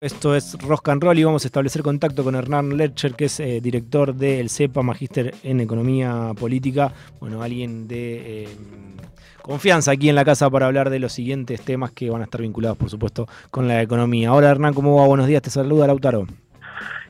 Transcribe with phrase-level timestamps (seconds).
[0.00, 3.60] Esto es Roscan Roll y vamos a establecer contacto con Hernán Lercher, que es eh,
[3.60, 6.90] director del CEPA, magíster en Economía Política.
[7.20, 8.48] Bueno, alguien de eh,
[9.42, 12.40] confianza aquí en la casa para hablar de los siguientes temas que van a estar
[12.40, 14.30] vinculados, por supuesto, con la economía.
[14.30, 15.06] Ahora, Hernán, ¿cómo va?
[15.06, 16.26] Buenos días, te saluda Lautaro.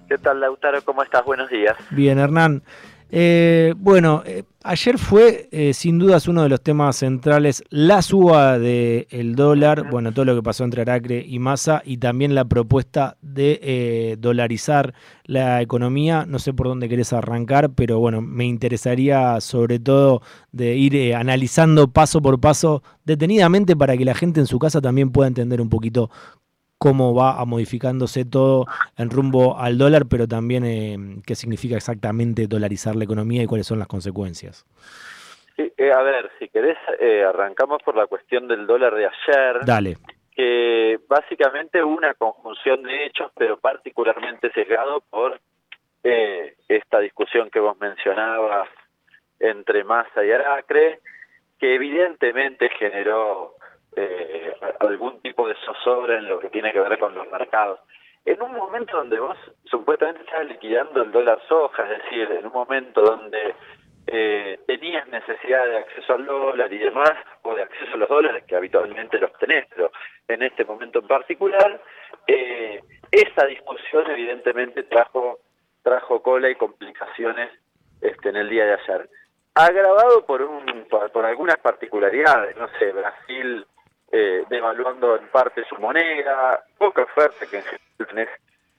[0.09, 0.82] ¿Qué tal, Lautaro?
[0.82, 1.25] ¿Cómo estás?
[1.25, 1.77] Buenos días.
[1.91, 2.64] Bien, Hernán.
[3.12, 8.56] Eh, bueno, eh, ayer fue eh, sin dudas uno de los temas centrales la suba
[8.58, 13.16] del dólar, bueno, todo lo que pasó entre Aracre y Massa y también la propuesta
[13.20, 14.94] de dolarizar
[15.25, 16.25] la economía.
[16.26, 21.88] No sé por dónde querés arrancar, pero bueno, me interesaría sobre todo de ir analizando
[21.88, 25.68] paso por paso detenidamente para que la gente en su casa también pueda entender un
[25.68, 26.11] poquito
[26.80, 28.64] cómo va modificándose todo
[28.96, 33.66] en rumbo al dólar, pero también eh, qué significa exactamente dolarizar la economía y cuáles
[33.66, 34.64] son las consecuencias.
[35.56, 39.61] Sí, eh, a ver, si querés, eh, arrancamos por la cuestión del dólar de ayer.
[39.66, 39.98] Dale.
[40.34, 45.38] Que básicamente una conjunción de hechos, pero particularmente sesgado por
[46.02, 48.70] esta discusión que vos mencionabas
[49.38, 51.00] entre Massa y Aracre,
[51.58, 53.56] que evidentemente generó
[53.96, 57.80] eh, algún tipo de zozobra en lo que tiene que ver con los mercados.
[58.24, 62.52] En un momento donde vos supuestamente estabas liquidando el dólar soja, es decir, en un
[62.52, 63.55] momento donde
[64.06, 68.44] eh, tenías necesidad de acceso al dólar y demás, o de acceso a los dólares
[68.46, 69.91] que habitualmente los tenés, pero
[70.28, 71.80] en este momento en particular,
[72.27, 72.80] eh,
[73.11, 75.38] esa discusión evidentemente trajo
[75.83, 77.50] trajo cola y complicaciones
[78.00, 79.08] este, en el día de ayer.
[79.55, 83.66] Agravado por, un, por algunas particularidades, no sé, Brasil
[84.12, 88.34] eh, devaluando en parte su moneda, poca oferta que en general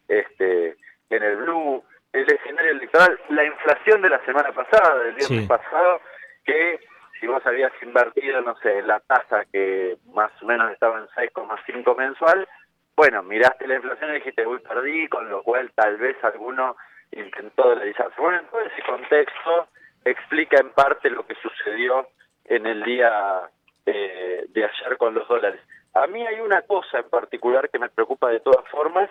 [0.08, 0.76] este,
[1.10, 6.02] en el blue, el escenario electoral, la inflación de la semana pasada, del viernes pasado,
[6.44, 6.80] que
[7.20, 11.98] si vos habías invertido, no sé, la tasa que más o menos estaba en 6,5
[11.98, 12.48] mensual,
[12.96, 16.76] bueno, miraste la inflación y dijiste, uy, perdí, con lo cual tal vez alguno
[17.12, 18.20] intentó dolarizarse.
[18.20, 19.68] Bueno, en todo ese contexto
[20.04, 22.08] explica en parte lo que sucedió
[22.46, 23.50] en el día
[23.86, 25.60] eh, de ayer con los dólares.
[25.94, 29.10] A mí hay una cosa en particular que me preocupa de todas formas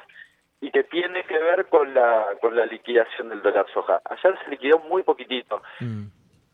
[0.61, 4.01] y que tiene que ver con la con la liquidación del dólar soja.
[4.05, 5.61] Ayer se liquidó muy poquitito.
[5.81, 6.05] Mm.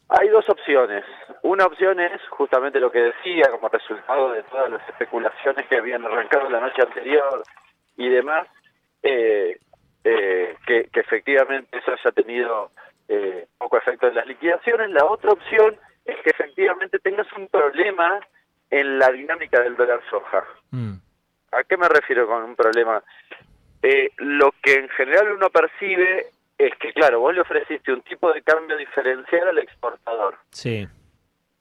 [0.08, 1.04] Hay dos opciones.
[1.42, 6.04] Una opción es justamente lo que decía, como resultado de todas las especulaciones que habían
[6.04, 7.42] arrancado la noche anterior
[7.96, 8.46] y demás,
[9.02, 9.58] eh,
[10.04, 12.70] eh, que, que, efectivamente eso haya tenido
[13.58, 14.90] poco efecto en las liquidaciones.
[14.90, 18.20] La otra opción es que efectivamente tengas un problema
[18.70, 20.44] en la dinámica del dólar soja.
[20.70, 20.94] Mm.
[21.52, 23.02] ¿A qué me refiero con un problema?
[23.82, 26.26] Eh, lo que en general uno percibe
[26.58, 30.38] es que, claro, vos le ofreciste un tipo de cambio diferencial al exportador.
[30.50, 30.88] Sí.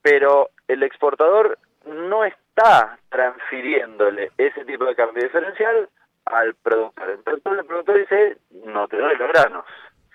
[0.02, 5.90] Pero el exportador no está transfiriéndole ese tipo de cambio diferencial
[6.26, 7.10] al productor.
[7.12, 9.66] Entonces el productor dice, no te doy los granos.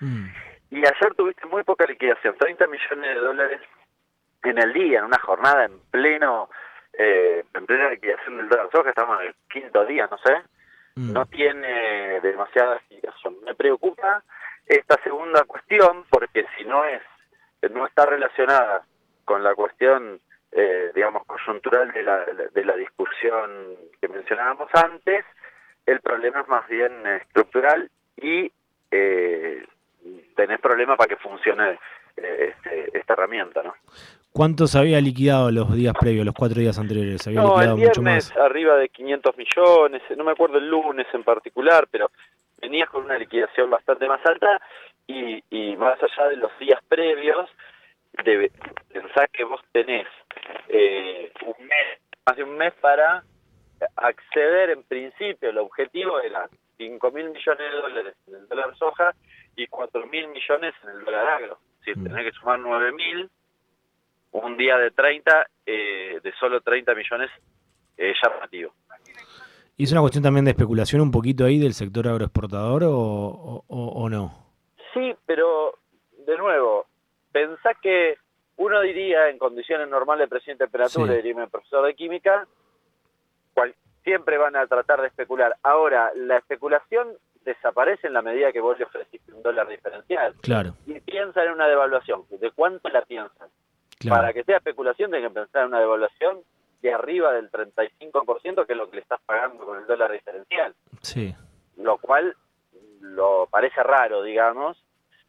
[0.01, 0.27] Mm.
[0.71, 3.61] Y ayer tuviste muy poca liquidación, 30 millones de dólares
[4.51, 6.51] en el día, en una jornada en pleno,
[6.93, 10.37] eh, en plena liquidación del dólar soja, estamos en el quinto día, no sé,
[10.97, 11.13] mm.
[11.13, 13.37] no tiene demasiada explicación.
[13.45, 14.23] Me preocupa
[14.67, 17.03] esta segunda cuestión porque si no es,
[17.71, 18.85] no está relacionada
[19.25, 20.21] con la cuestión,
[20.53, 25.25] eh, digamos, coyuntural de la, de la discusión que mencionábamos antes,
[25.87, 28.51] el problema es más bien estructural y
[28.91, 29.65] eh,
[30.37, 31.79] tenés problema para que funcione
[32.17, 33.75] eh, este, esta herramienta, ¿no?
[34.33, 37.27] ¿Cuántos había liquidado los días previos, los cuatro días anteriores?
[37.27, 38.37] ¿Había no, liquidado el mucho más?
[38.37, 42.11] arriba de 500 millones, no me acuerdo el lunes en particular, pero
[42.61, 44.61] venías con una liquidación bastante más alta
[45.07, 47.49] y, y más allá de los días previos,
[48.25, 48.51] de,
[48.93, 50.07] pensar que vos tenés
[50.69, 53.25] eh, un mes, más de un mes para
[53.97, 59.15] acceder en principio, el objetivo era 5 mil millones de dólares en el dólar soja
[59.57, 61.59] y 4 mil millones en el dólar agro.
[61.85, 62.05] Si mm.
[62.05, 63.31] tenés que sumar 9 mil
[64.33, 67.31] un día de 30, eh, de solo 30 millones,
[67.97, 68.73] eh, llamativo.
[69.77, 74.09] ¿Y es una cuestión también de especulación un poquito ahí del sector agroexportador o, o,
[74.11, 74.53] no?
[74.93, 75.79] Sí, pero
[76.27, 76.87] de nuevo,
[77.33, 78.19] pensá que
[78.57, 82.47] uno diría en condiciones normales de presión y temperatura, diría el profesor de química,
[83.55, 83.75] cual,
[84.05, 85.57] siempre van a tratar de especular.
[85.63, 87.09] Ahora, la especulación
[87.45, 90.35] desaparece en la medida que vos le ofreciste un dólar diferencial.
[90.43, 90.75] Claro.
[90.87, 92.25] Y piensan en una devaluación.
[92.31, 93.49] ¿De cuánto la piensan?
[94.09, 96.41] Para que sea especulación, tienen que pensar en una devaluación
[96.81, 100.75] de arriba del 35%, que es lo que le estás pagando con el dólar diferencial.
[101.03, 101.35] Sí.
[101.77, 102.35] Lo cual
[103.01, 104.83] lo parece raro, digamos.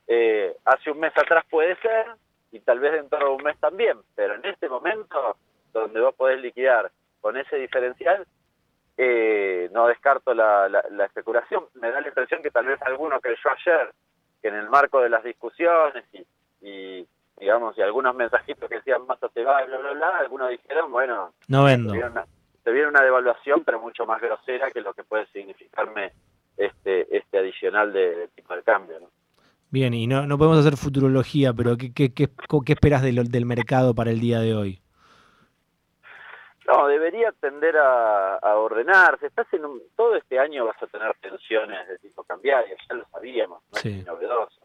[0.08, 2.06] Eh, hace un mes atrás puede ser,
[2.52, 5.38] y tal vez dentro de un mes también, pero en este momento,
[5.74, 8.26] donde vos podés liquidar con ese diferencial,
[8.98, 11.66] eh, no descarto la, la, especulación.
[11.76, 13.94] Me da la impresión que tal vez alguno creyó ayer
[14.42, 16.04] que en el marco de las discusiones
[16.62, 17.08] y,
[17.42, 21.34] digamos, y algunos mensajitos que decían más se va, bla, bla, bla, algunos dijeron, bueno,
[21.48, 21.92] no vendo.
[22.64, 26.14] Se viene, una, devaluación, pero mucho más grosera que lo que puede significarme
[26.56, 29.00] este, este adicional de, tipo de cambio.
[29.00, 29.08] ¿no?
[29.72, 33.96] Bien, y no, no podemos hacer futurología, pero ¿qué, qué, qué, qué esperas del mercado
[33.96, 34.82] para el día de hoy?
[36.68, 39.26] No, debería tender a, ordenarse.
[39.26, 39.64] Estás en
[39.96, 44.06] todo este año vas a tener tensiones de tipo cambiario, ya lo sabíamos, no es
[44.06, 44.62] novedoso.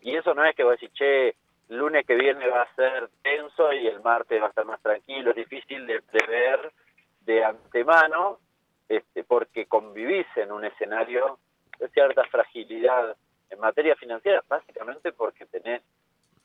[0.00, 1.36] Y eso no es que vos decís, che,
[1.68, 5.30] lunes que viene va a ser tenso y el martes va a estar más tranquilo.
[5.30, 6.72] Es difícil de prever
[7.20, 8.38] de antemano
[8.88, 11.38] este, porque convivís en un escenario
[11.78, 13.16] de cierta fragilidad
[13.50, 15.82] en materia financiera, básicamente porque tenés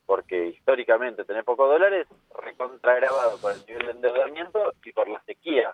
[0.05, 2.07] porque históricamente tener pocos dólares,
[2.43, 5.71] recontragravado por el nivel de endeudamiento y por la sequía,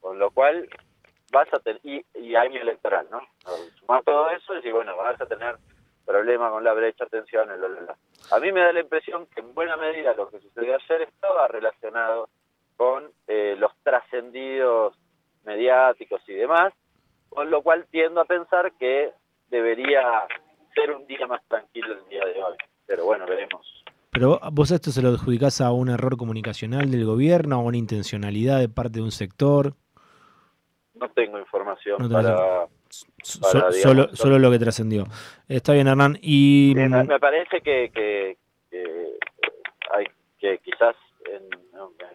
[0.00, 0.68] con lo cual
[1.32, 3.20] vas a tener, y, año electoral, ¿no?
[3.80, 5.56] Sumar todo eso y bueno, vas a tener
[6.50, 7.96] con la brecha, tensión, bla,
[8.30, 11.48] A mí me da la impresión que en buena medida lo que sucedió ayer estaba
[11.48, 12.28] relacionado
[12.76, 14.96] con eh, los trascendidos
[15.44, 16.72] mediáticos y demás,
[17.28, 19.12] con lo cual tiendo a pensar que
[19.48, 20.02] debería
[20.74, 22.56] ser un día más tranquilo el día de hoy
[22.92, 23.66] pero bueno, veremos.
[24.10, 28.58] Pero vos esto se lo adjudicás a un error comunicacional del gobierno, a una intencionalidad
[28.58, 29.72] de parte de un sector.
[30.94, 32.66] No tengo información para,
[33.22, 35.04] solo, solo lo que trascendió.
[35.48, 36.18] Está bien, Hernán.
[36.20, 38.36] Y me, parece que, que,
[39.92, 40.06] hay
[40.38, 40.96] que quizás
[41.26, 41.48] en,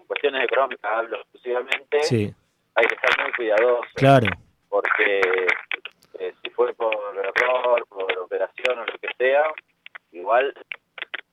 [0.07, 2.33] cuestiones económicas hablo exclusivamente.
[2.75, 3.91] Hay que estar muy cuidadosos.
[3.95, 4.27] Claro.
[4.69, 5.21] Porque
[6.19, 9.43] eh, si fue por error, por operación o lo que sea,
[10.11, 10.53] igual,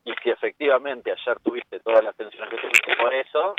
[0.05, 3.55] y si efectivamente ayer tuviste todas las tensiones que tuviste por eso,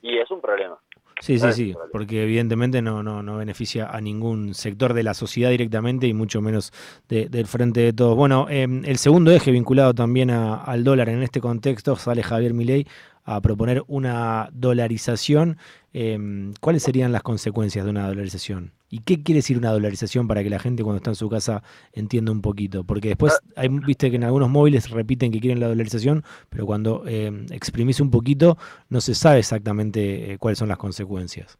[0.00, 0.78] y es un problema.
[1.22, 5.50] Sí, sí, sí, porque evidentemente no, no, no beneficia a ningún sector de la sociedad
[5.50, 6.72] directamente y mucho menos
[7.08, 8.16] del frente de todos.
[8.16, 12.88] Bueno, em, el segundo eje vinculado también al dólar en este contexto sale Javier Milei
[13.24, 15.58] a proponer una dolarización.
[15.92, 18.72] Em, ¿Cuáles serían las consecuencias de una dolarización?
[18.88, 21.62] ¿Y qué quiere decir una dolarización para que la gente cuando está en su casa
[21.92, 22.84] entienda un poquito?
[22.84, 23.62] Porque después, ah.
[23.62, 28.00] hay, viste que en algunos móviles repiten que quieren la dolarización, pero cuando em, exprimís
[28.00, 28.58] un poquito
[28.90, 31.58] no se sabe exactamente eh, cuáles son las consecuencias.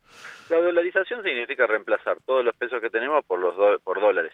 [0.50, 4.32] La dolarización significa reemplazar todos los pesos que tenemos por los por dólares.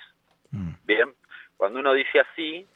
[0.50, 0.70] Mm.
[0.84, 1.14] Bien,
[1.56, 2.66] cuando uno dice así,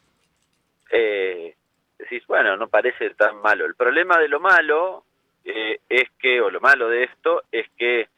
[0.92, 1.56] eh,
[2.02, 3.64] decís, bueno, no parece tan malo.
[3.64, 5.04] El problema de lo malo
[5.44, 8.08] eh, es que, o lo malo de esto, es que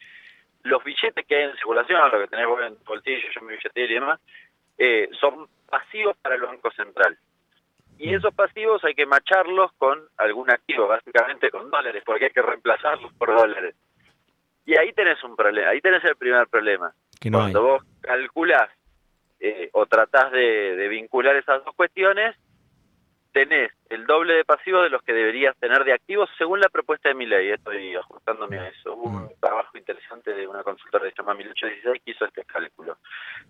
[0.65, 3.47] los billetes que hay en circulación, lo que tenés vos en tu bolsillo, yo en
[3.47, 4.21] mi billetera y demás,
[4.79, 7.17] eh, son pasivos para el Banco Central.
[7.99, 12.43] Y esos pasivos hay que macharlos con algún activo, básicamente con dólares, porque hay que
[12.43, 13.77] reemplazarlos por dólares.
[14.67, 16.93] Y ahí tenés un problema, ahí tenés el primer problema.
[17.31, 18.71] Cuando vos calculás
[19.39, 22.35] eh, o tratás de, de vincular esas dos cuestiones,
[23.35, 27.09] tenés el doble de pasivos de los que deberías tener de activos según la propuesta
[27.09, 27.51] de mi ley.
[27.51, 28.95] Estoy ajustándome a eso.
[28.95, 32.97] Hubo un trabajo interesante de una consultora se llama 1816 que hizo este cálculo.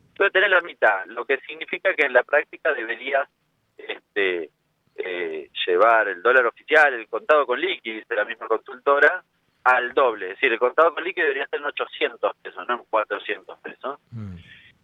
[0.09, 3.29] Entonces tenés la mitad, lo que significa que en la práctica deberías
[3.77, 4.49] este,
[4.97, 9.23] eh, llevar el dólar oficial, el contado con liqui, de la misma consultora,
[9.65, 10.31] al doble.
[10.31, 14.01] Es decir, el contado con liqui debería ser en 800 pesos, no en 400 pesos.
[14.13, 14.37] Mm.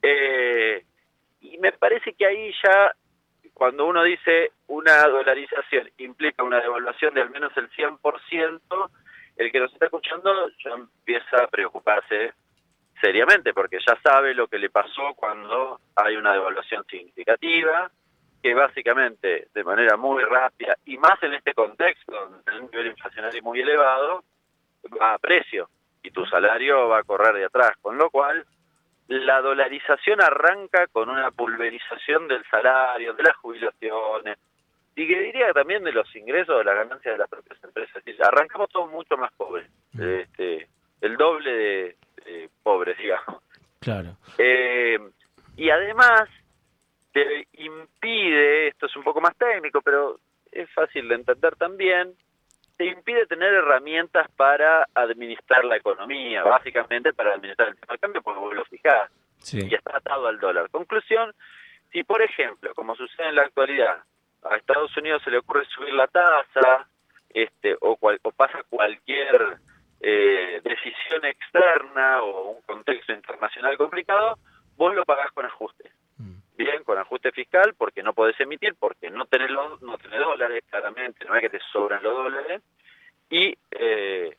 [0.02, 0.84] Eh,
[1.40, 2.92] y me parece que ahí ya
[3.60, 8.90] cuando uno dice una dolarización implica una devaluación de al menos el 100%,
[9.36, 12.32] el que nos está escuchando ya empieza a preocuparse
[13.00, 17.90] seriamente, porque ya sabe lo que le pasó cuando hay una devaluación significativa,
[18.42, 23.42] que básicamente de manera muy rápida, y más en este contexto, donde el nivel inflacionario
[23.42, 24.24] muy elevado,
[25.00, 25.68] va a precio,
[26.02, 28.46] y tu salario va a correr de atrás, con lo cual
[29.08, 34.38] la dolarización arranca con una pulverización del salario, de las jubilaciones,
[35.00, 38.02] y que diría también de los ingresos, de las ganancias de las propias empresas.
[38.20, 39.66] Arrancamos todos mucho más pobres,
[39.98, 40.68] este,
[41.00, 43.42] el doble de, pobres, digamos.
[43.80, 44.18] Claro.
[44.36, 44.98] Eh,
[45.56, 46.28] y además
[47.12, 50.20] te impide, esto es un poco más técnico, pero
[50.52, 52.12] es fácil de entender también,
[52.76, 58.20] te impide tener herramientas para administrar la economía, básicamente para administrar el tema del cambio,
[58.20, 59.10] porque vos lo fijás
[59.50, 60.68] y está atado al dólar.
[60.68, 61.32] Conclusión,
[61.90, 64.02] si por ejemplo, como sucede en la actualidad,
[64.44, 66.88] a Estados Unidos se le ocurre subir la tasa,
[67.28, 69.58] este, o, o pasa cualquier
[70.00, 74.38] eh, decisión externa o un contexto internacional complicado,
[74.76, 75.90] vos lo pagás con ajuste.
[76.16, 76.36] Mm.
[76.56, 80.64] Bien, con ajuste fiscal, porque no podés emitir, porque no tenés, los, no tenés dólares,
[80.68, 82.62] claramente, no es que te sobran los dólares,
[83.28, 84.36] y, eh,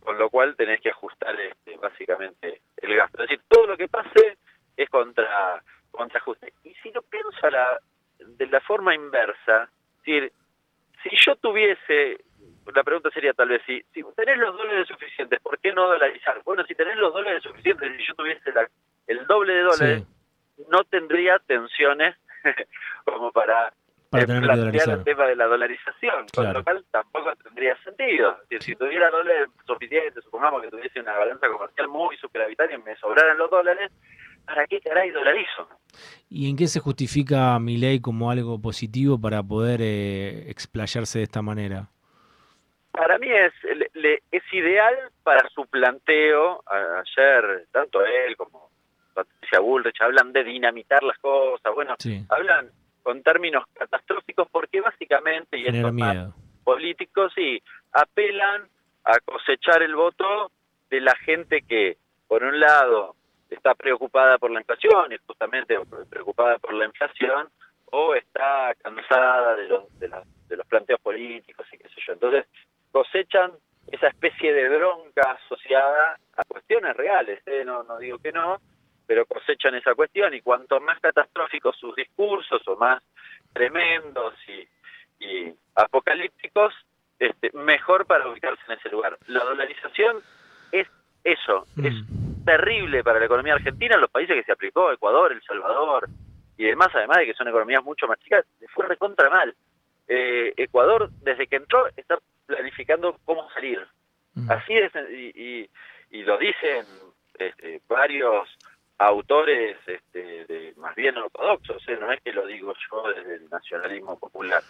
[0.00, 3.22] con lo cual tenés que ajustar este, básicamente el gasto.
[3.22, 4.38] Es decir, todo lo que pase
[4.76, 6.54] es contra, contra ajuste.
[6.64, 7.78] Y si lo pienso la,
[8.40, 10.32] de la forma inversa, es decir,
[11.02, 12.24] si yo tuviese,
[12.74, 16.40] la pregunta sería tal vez, si, si tenés los dólares suficientes, ¿por qué no dolarizar?
[16.42, 18.50] Bueno, si tenés los dólares suficientes, si yo tuviese
[19.08, 20.04] el doble de dólares,
[20.70, 22.16] no tendría tensiones
[23.04, 23.74] como para
[24.08, 28.38] para tener plantear el tema de la dolarización, con lo cual tampoco tendría sentido.
[28.58, 33.38] si tuviera dólares suficientes, supongamos que tuviese una balanza comercial muy superavitaria y me sobraran
[33.38, 33.92] los dólares,
[34.44, 35.68] ¿para qué caray dolarizo?
[36.28, 41.24] ¿Y en qué se justifica mi ley como algo positivo para poder eh, explayarse de
[41.24, 41.88] esta manera?
[42.92, 43.52] Para mí es,
[44.30, 46.62] es ideal para su planteo.
[46.66, 48.70] Ayer, tanto él como
[49.14, 51.74] Patricia Bullrich hablan de dinamitar las cosas.
[51.74, 51.96] Bueno,
[52.28, 52.70] hablan
[53.02, 55.92] con términos catastróficos porque básicamente, y estos
[56.64, 58.68] políticos, sí, apelan
[59.04, 60.50] a cosechar el voto
[60.90, 61.96] de la gente que,
[62.28, 63.14] por un lado,
[63.50, 65.78] está preocupada por la inflación, y justamente
[66.08, 67.48] preocupada por la inflación,
[67.92, 70.08] o está cansada de los, de,
[70.48, 72.12] de los planteos políticos y qué sé yo.
[72.12, 72.46] Entonces,
[72.92, 73.52] cosechan
[73.90, 77.64] esa especie de bronca asociada a cuestiones reales, ¿eh?
[77.64, 78.60] no, no digo que no,
[79.06, 83.02] pero cosechan esa cuestión y cuanto más catastróficos sus discursos o más
[83.52, 84.68] tremendos y,
[85.74, 86.72] apocalípticos,
[87.18, 89.18] este, mejor para ubicarse en ese lugar.
[89.26, 90.22] La dolarización
[90.72, 90.88] es
[91.24, 91.86] eso, mm.
[91.86, 91.94] es
[92.50, 96.08] terrible para la economía argentina en los países que se aplicó, Ecuador, El Salvador
[96.56, 99.54] y demás, además de que son economías mucho más chicas, fue recontra mal.
[100.08, 103.86] Eh, Ecuador, desde que entró, está planificando cómo salir.
[104.34, 104.50] Mm.
[104.50, 105.70] Así es, y,
[106.10, 106.84] y, lo dicen
[107.38, 108.48] este, varios
[108.98, 111.96] autores este, de, más bien ortodoxos, ¿eh?
[112.00, 114.62] no es que lo digo yo desde el nacionalismo popular.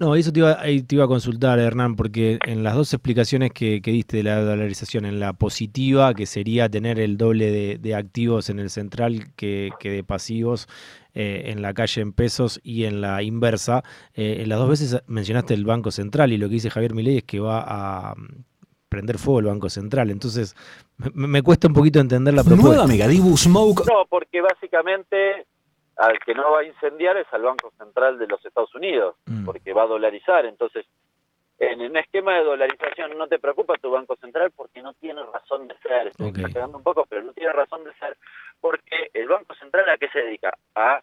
[0.00, 3.82] No, eso te iba, te iba a consultar, Hernán, porque en las dos explicaciones que,
[3.84, 8.60] diste de la dolarización, en la positiva, que sería tener el doble de, activos en
[8.60, 10.68] el central que, de pasivos
[11.12, 13.82] eh, en la calle en pesos, y en la inversa,
[14.14, 17.18] eh, en las dos veces mencionaste el Banco Central, y lo que dice Javier Milei
[17.18, 18.14] es que va a
[18.88, 20.10] prender fuego el Banco Central.
[20.10, 20.56] Entonces,
[20.96, 22.86] me, cuesta un poquito entender la propuesta.
[23.36, 23.84] Smoke.
[23.86, 25.46] No, porque básicamente
[26.00, 29.44] al que no va a incendiar es al Banco Central de los Estados Unidos, mm.
[29.44, 30.46] porque va a dolarizar.
[30.46, 30.86] Entonces,
[31.58, 35.68] en un esquema de dolarización no te preocupa tu Banco Central porque no tiene razón
[35.68, 36.06] de ser.
[36.06, 36.62] Estoy okay.
[36.62, 38.16] un poco, pero no tiene razón de ser
[38.60, 40.52] porque el Banco Central a qué se dedica?
[40.74, 41.02] A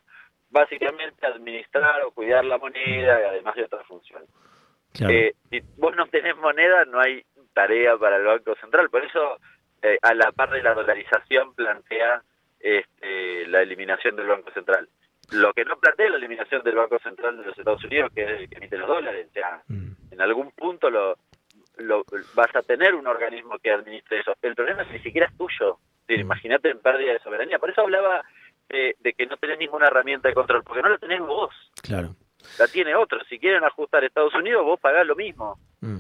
[0.50, 4.30] básicamente administrar o cuidar la moneda y además de otras funciones.
[5.00, 7.24] Eh, si vos no tenés moneda, no hay
[7.54, 8.90] tarea para el Banco Central.
[8.90, 9.38] Por eso,
[9.84, 12.24] eh, a la par de la dolarización, plantea
[12.60, 12.97] este,
[13.58, 14.88] la eliminación del Banco Central.
[15.32, 18.30] Lo que no plantea la eliminación del Banco Central de los Estados Unidos, que es
[18.30, 19.28] el que emite los dólares.
[19.30, 19.92] O sea, mm.
[20.12, 21.18] en algún punto lo,
[21.78, 24.34] lo, vas a tener un organismo que administre eso.
[24.42, 25.80] El problema es que ni siquiera es tuyo.
[26.08, 26.14] Mm.
[26.14, 27.60] Imagínate en pérdida de soberanía.
[27.60, 28.24] Por eso hablaba
[28.70, 31.54] de que no tenés ninguna herramienta de control, porque no la tenés vos.
[31.82, 32.16] Claro.
[32.60, 33.20] La tiene otro.
[33.30, 35.60] Si quieren ajustar Estados Unidos, vos pagás lo mismo.
[35.82, 36.00] Mm.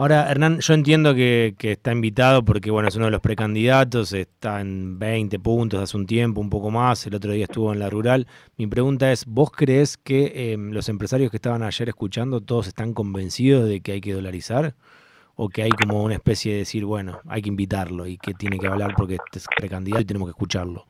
[0.00, 4.62] Ahora, Hernán, yo entiendo que, está invitado porque, bueno, es uno de los precandidatos, está
[4.62, 7.90] en 20 puntos hace un tiempo, un poco más, el otro día estuvo en la
[7.90, 8.26] rural.
[8.56, 12.94] Mi pregunta es, ¿vos crees que em, los empresarios que estaban ayer escuchando, todos están
[12.94, 14.72] convencidos de que hay que dolarizar?
[15.36, 18.58] ¿O que hay como una especie de decir, bueno, hay que invitarlo y que tiene
[18.58, 20.86] que hablar porque es precandidato y tenemos que escucharlo?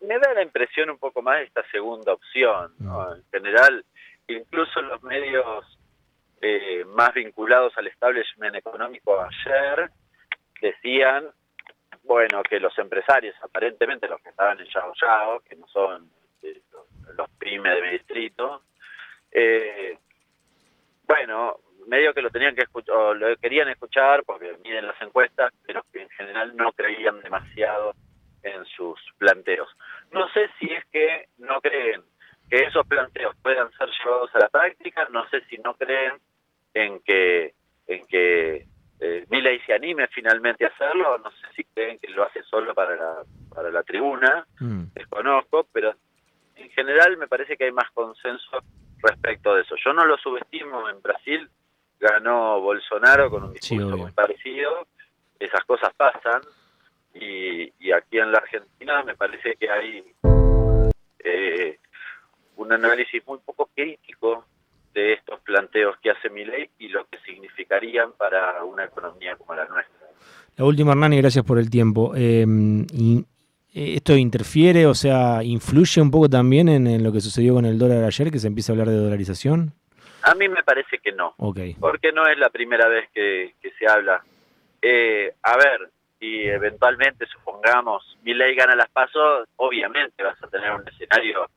[0.00, 2.72] Me, da la impresión un poco más de esta segunda opción.
[2.78, 3.00] ¿no?
[3.00, 3.14] Mm.
[3.14, 3.84] En general,
[4.28, 5.75] incluso los medios
[6.40, 9.90] eh, más vinculados al establishment económico ayer
[10.60, 11.30] decían,
[12.02, 16.10] bueno, que los empresarios, aparentemente los que estaban en Yao Yao, que no son
[16.42, 16.60] eh,
[17.16, 18.62] los, pymes de mi distrito,
[19.30, 19.98] eh,
[21.06, 25.52] bueno, medio que lo tenían que escuchar, o lo querían escuchar porque miden las encuestas,
[25.66, 27.94] pero que en general no creían demasiado
[28.42, 29.68] en sus planteos.
[30.12, 32.02] No sé si es que no creen
[32.48, 36.12] que esos planteos puedan ser llevados a la práctica, no sé si no creen
[36.76, 37.54] en que
[37.86, 38.66] en que
[39.00, 39.26] eh,
[39.66, 43.22] se anime finalmente a hacerlo, no sé si creen que lo hace solo para la,
[43.54, 44.84] para la tribuna, mm.
[44.94, 45.94] desconozco, pero
[46.56, 48.58] en general me parece que hay más consenso
[48.98, 49.76] respecto de eso.
[49.84, 51.48] Yo no lo subestimo, en Brasil
[51.98, 54.86] ganó Bolsonaro con un discurso muy parecido,
[55.38, 56.42] esas cosas pasan,
[57.14, 60.04] y, y aquí en la Argentina me parece que hay
[61.20, 61.78] eh,
[62.56, 64.44] un análisis muy poco crítico
[64.96, 69.54] de estos planteos que hace mi ley y lo que significarían para una economía como
[69.54, 70.08] la nuestra.
[70.56, 72.14] La última, Hernani, gracias por el tiempo.
[72.16, 73.22] Em, eh,
[73.74, 78.04] ¿Esto interfiere, o sea, influye un poco también en, lo que sucedió con el dólar
[78.04, 79.72] ayer, que se empieza a hablar de dolarización?
[80.22, 81.74] A mí me parece que no, okay.
[81.78, 84.24] porque no es la primera vez que, se habla
[84.80, 90.88] Eh, a ver, si eventualmente, supongamos, ley gana las pasos, obviamente vas a tener un
[90.88, 91.50] escenario,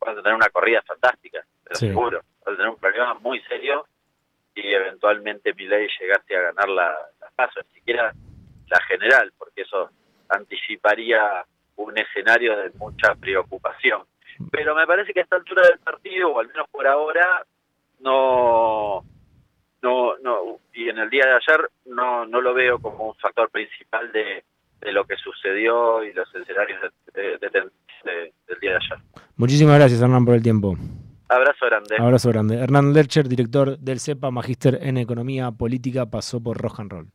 [0.00, 2.20] vas a tener una corrida fantástica, pero seguro.
[2.44, 3.86] Vas a tener un problema muy serio
[4.54, 8.12] y eventualmente ley llegase a ganar la, las pasos, ni siquiera
[8.68, 9.90] la general, porque eso
[10.28, 11.44] anticiparía
[11.76, 14.02] un escenario de mucha preocupación.
[14.50, 17.44] Pero me parece que a esta altura del partido, o al menos por ahora,
[18.00, 19.04] no,
[19.82, 23.50] no, no, y en el día de ayer no, no lo veo como un factor
[23.50, 24.44] principal de,
[24.80, 26.92] de lo que sucedió y los escenarios
[28.04, 28.98] de, del día de ayer.
[29.36, 30.76] Muchísimas gracias, Hernán, por el tiempo.
[31.28, 31.96] Abrazo grande.
[31.98, 32.56] Abrazo grande.
[32.56, 37.08] Hernán Lercher, director del CEPA, magíster en Economía Política, pasó por Rock and Roll.